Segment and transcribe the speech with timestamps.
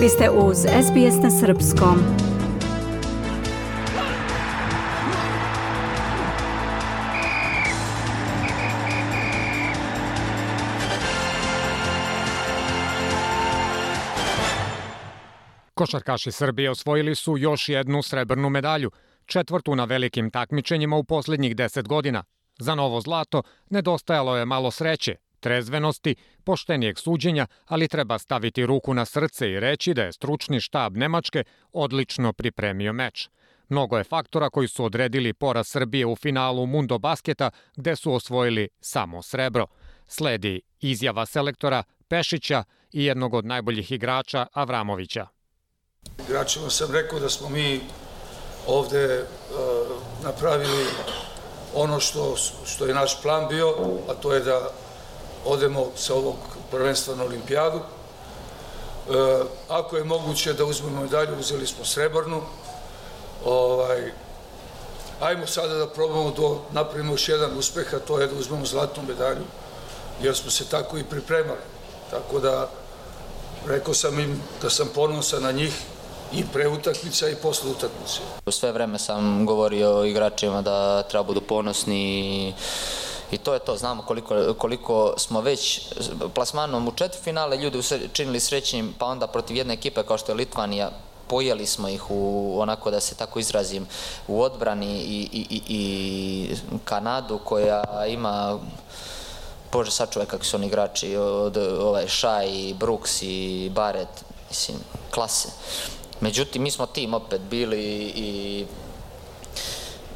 [0.00, 1.98] Vi ste uz SBS na Srpskom.
[15.74, 18.90] Košarkaši Srbije osvojili su još jednu srebrnu medalju,
[19.26, 22.24] četvrtu na velikim takmičenjima u poslednjih deset godina.
[22.58, 26.14] Za novo zlato nedostajalo je malo sreće, trezvenosti,
[26.44, 31.44] poštenijeg suđenja, ali treba staviti ruku na srce i reći da je stručni štab Nemačke
[31.72, 33.28] odlično pripremio meč.
[33.68, 38.68] Mnogo je faktora koji su odredili poraz Srbije u finalu Mundo Basketa, gde su osvojili
[38.80, 39.66] samo srebro.
[40.06, 45.26] Sledi izjava selektora Pešića i jednog od najboljih igrača Avramovića.
[46.28, 47.80] Igračima sam rekao da smo mi
[48.66, 50.84] ovde uh, napravili
[51.74, 52.36] ono što,
[52.66, 53.68] što je naš plan bio,
[54.08, 54.70] a to je da
[55.44, 56.36] odemo sa ovog
[56.70, 57.78] prvenstva na olimpijadu.
[57.78, 57.82] E,
[59.68, 62.42] ako je moguće da uzmemo medalju, uzeli smo srebrnu.
[63.44, 64.12] Ovaj,
[65.20, 69.02] ajmo sada da probamo da napravimo još jedan uspeh, a to je da uzmemo zlatnu
[69.08, 69.44] medalju,
[70.22, 71.60] jer smo se tako i pripremali.
[72.10, 72.68] Tako da,
[73.66, 75.72] rekao sam im da sam ponosan na njih
[76.32, 78.20] i pre utakmica i posle utakmice.
[78.50, 82.52] Sve vreme sam govorio igračima da treba budu ponosni i
[83.30, 85.80] I to je to, znamo koliko, koliko smo već
[86.34, 86.92] plasmanom u
[87.22, 87.80] finale ljudi
[88.12, 90.90] činili srećnim, pa onda protiv jedne ekipe kao što je Litvanija,
[91.28, 93.86] pojeli smo ih u, onako da se tako izrazim,
[94.28, 98.58] u odbrani i, i, i, i Kanadu koja ima
[99.72, 104.78] Bože sačuvaj kako su oni igrači od ovaj Šaj, Brooks i Barrett, mislim,
[105.10, 105.48] klase.
[106.20, 108.66] Međutim, mi smo tim opet bili i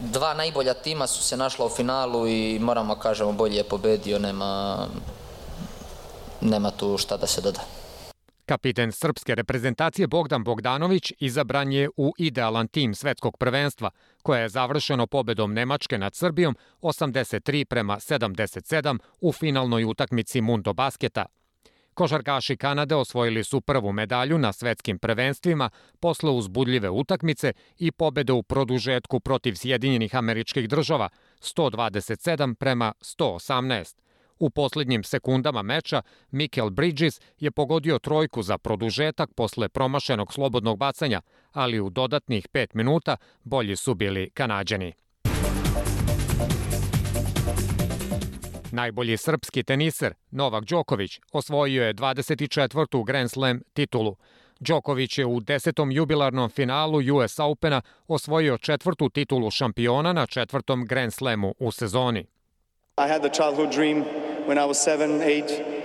[0.00, 4.78] dva najbolja tima su se našla u finalu i moramo kažemo bolje je pobedio, nema,
[6.40, 7.60] nema tu šta da se doda.
[8.46, 13.90] Kapiten srpske reprezentacije Bogdan Bogdanović izabran je u idealan tim svetskog prvenstva,
[14.22, 21.26] koje je završeno pobedom Nemačke nad Srbijom 83 prema 77 u finalnoj utakmici Mundo Basketa–
[21.96, 25.70] Košarkaši Kanade osvojili su prvu medalju na svetskim prvenstvima
[26.00, 31.08] posle uzbudljive utakmice i pobede u produžetku protiv Sjedinjenih američkih država
[31.40, 33.96] 127 prema 118.
[34.38, 41.20] U poslednjim sekundama meča Mikel Bridges je pogodio trojku za produžetak posle promašenog slobodnog bacanja,
[41.52, 45.05] ali u dodatnih 5 minuta bolji su bili Kanadjani.
[48.76, 53.04] Najbolji srpski teniser Novak Đoković osvojio je 24.
[53.04, 54.16] Grand Slam titulu.
[54.60, 61.12] Đoković je u desetom jubilarnom finalu US Opena osvojio četvrtu titulu šampiona na četvrtom Grand
[61.12, 62.20] Slamu u sezoni.
[62.98, 64.04] I had the childhood dream
[64.48, 65.75] when I was 7, 8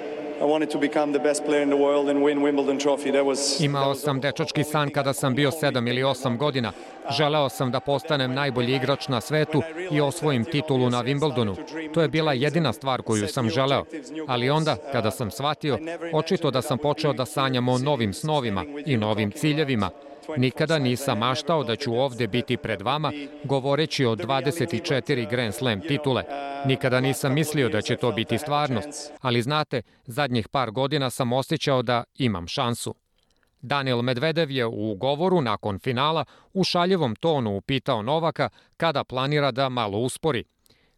[3.59, 6.71] Imao sam dečački san kada sam bio 7 ili 8 godina.
[7.17, 11.55] Želeo sam da postanem najbolji igrač na svetu i osvojim titulu na Wimbledonu.
[11.93, 13.83] To je bila jedina stvar koju sam želeo.
[14.27, 15.77] Ali onda, kada sam shvatio,
[16.13, 19.89] očito da sam počeo da sanjam o novim snovima i novim ciljevima,
[20.37, 23.11] Nikada nisam maštao da ću ovde biti pred vama
[23.43, 26.23] govoreći o 24 Grand Slam titule.
[26.65, 31.81] Nikada nisam mislio da će to biti stvarnost, ali znate, zadnjih par godina sam osjećao
[31.81, 32.95] da imam šansu.
[33.61, 39.69] Daniel Medvedev je u govoru nakon finala u šaljevom tonu upitao Novaka kada planira da
[39.69, 40.43] malo uspori.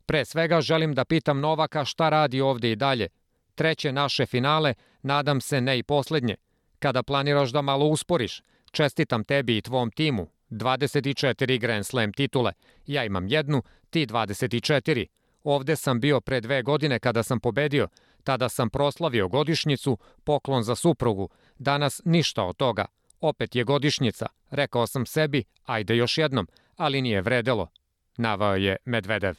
[0.05, 3.07] Pre svega želim da pitam Novaka šta radi ovde i dalje.
[3.55, 6.35] Treće naše finale, nadam se ne i poslednje.
[6.79, 8.41] Kada planiraš da malo usporiš,
[8.73, 10.27] Čestitam tebi i tvom timu.
[10.49, 12.51] 24 Grand Slam titule.
[12.85, 15.05] Ja imam jednu, ti 24.
[15.43, 17.87] Ovde sam bio pre dve godine kada sam pobedio.
[18.23, 21.29] Tada sam proslavio godišnjicu, poklon za suprugu.
[21.57, 22.85] Danas ništa od toga.
[23.21, 24.27] Opet je godišnjica.
[24.49, 27.67] Rekao sam sebi, ajde još jednom, ali nije vredelo.
[28.17, 29.35] Navao je Medvedev.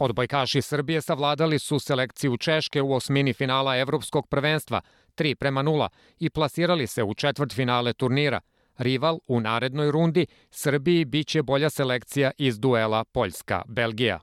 [0.00, 4.80] Odbojkaši Srbije savladali su selekciju Češke u osmini finala Evropskog prvenstva
[5.18, 5.88] 3 prema 0
[6.18, 8.40] i plasirali se u četvrt finale turnira.
[8.78, 14.18] Rival u narednoj rundi Srbiji biće bolja selekcija iz duela Poljska-Belgija.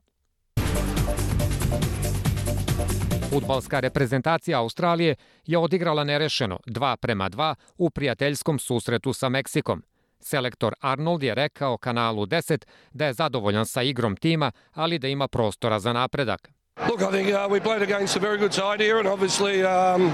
[3.30, 5.16] Futbalska reprezentacija Australije
[5.46, 9.84] je odigrala nerešeno 2 prema 2 u prijateljskom susretu sa Meksikom.
[10.20, 15.28] Selektor Arnold je rekao kanalu 10 da je zadovoljan sa igrom tima, ali da ima
[15.28, 16.55] prostora za napredak.
[16.78, 16.90] Uh,
[19.96, 20.12] um.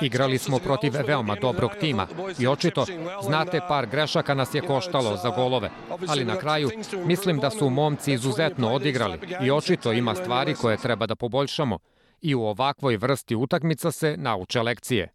[0.00, 2.06] Igrali smo protiv veoma dobrog tima
[2.38, 2.84] i očito,
[3.22, 5.70] znate, par grešaka nas je koštalo za golove,
[6.08, 6.70] ali na kraju
[7.04, 11.78] mislim da su momci izuzetno odigrali i očito ima stvari koje treba da poboljšamo.
[12.22, 15.08] i u ovakvoj vrsti utakmica se nauče lekcije.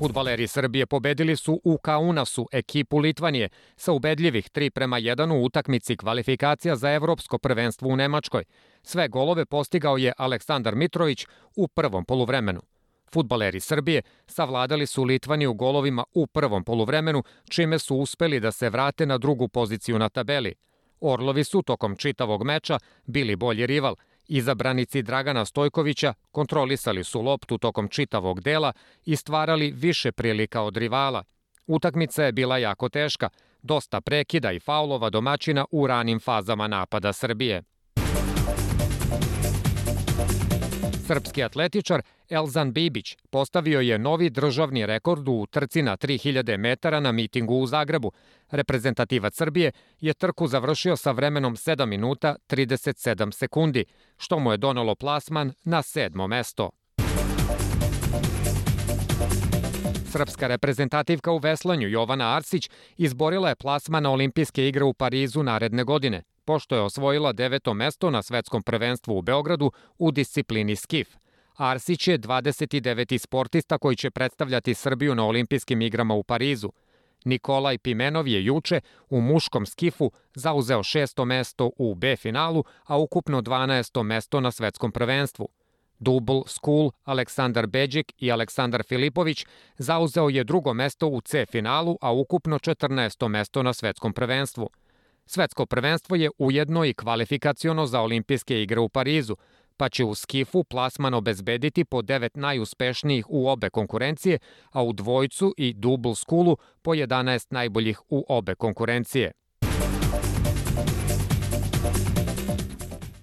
[0.00, 5.96] Futbaleri Srbije pobedili su u Kaunasu ekipu Litvanije sa ubedljivih 3 prema 1 u utakmici
[5.96, 8.44] kvalifikacija za evropsko prvenstvo u Nemačkoj.
[8.82, 11.26] Sve golove postigao je Aleksandar Mitrović
[11.56, 12.60] u prvom poluvremenu.
[13.12, 19.06] Futbaleri Srbije savladali su Litvaniju golovima u prvom poluvremenu, čime su uspeli da se vrate
[19.06, 20.54] na drugu poziciju na tabeli.
[21.00, 23.96] Orlovi su tokom čitavog meča bili bolji rival–
[24.30, 28.72] Izabranici Dragana Stojkovića kontrolisali su loptu tokom čitavog dela
[29.04, 31.24] i stvarali više prilika od rivala.
[31.66, 33.28] Utakmica je bila jako teška,
[33.62, 37.62] dosta prekida i faulova domaćina u ranim fazama napada Srbije.
[41.10, 47.12] Srpski atletičar Elzan Bibić postavio je novi državni rekord u trci na 3000 metara na
[47.12, 48.12] mitingu u Zagrebu.
[48.50, 53.84] Reprezentativac Srbije je trku završio sa vremenom 7 minuta 37 sekundi,
[54.16, 56.70] što mu je donalo plasman na sedmo mesto.
[60.12, 65.84] Srpska reprezentativka u veslanju Jovana Arsić izborila je plasma na olimpijske igre u Parizu naredne
[65.84, 71.08] godine, pošto je osvojila deveto mesto na svetskom prvenstvu u Beogradu u disciplini skif.
[71.56, 73.18] Arsić je 29.
[73.18, 76.72] sportista koji će predstavljati Srbiju na olimpijskim igrama u Parizu.
[77.24, 78.80] Nikolaj Pimenov je juče
[79.10, 84.02] u muškom skifu zauzeo šesto mesto u B finalu, a ukupno 12.
[84.02, 85.48] mesto na svetskom prvenstvu.
[85.98, 89.46] Double School Aleksandar Beđik i Aleksandar Filipović
[89.78, 93.28] zauzeo je drugo mesto u C finalu, a ukupno 14.
[93.28, 94.70] mesto na svetskom prvenstvu.
[95.32, 99.36] Svetsko prvenstvo je ujedno i kvalifikaciono za olimpijske igre u Parizu,
[99.76, 104.38] pa će u skifu plasman obezbediti po devet najuspešnijih u obe konkurencije,
[104.70, 109.32] a u dvojcu i double skulu po 11 najboljih u obe konkurencije.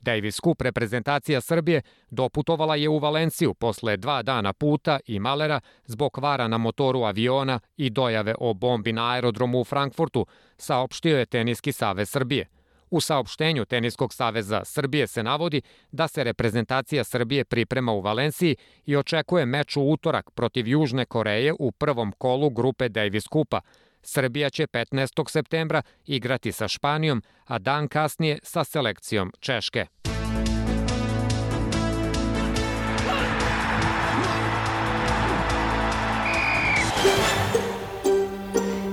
[0.07, 6.11] Davis Cup reprezentacija Srbije doputovala je u Valenciju posle dva dana puta i malera zbog
[6.11, 10.25] kvara na motoru aviona i dojave o bombi na aerodromu u Frankfurtu,
[10.57, 12.47] saopštio je Teniski savez Srbije.
[12.89, 15.61] U saopštenju Teniskog saveza Srbije se navodi
[15.91, 18.55] da se reprezentacija Srbije priprema u Valenciji
[18.85, 23.61] i očekuje meč u utorak protiv Južne Koreje u prvom kolu grupe Davis Kupa,
[24.07, 25.29] Srbija će 15.
[25.29, 29.85] septembra igrati sa Španijom, a dan kasnije sa selekcijom Češke.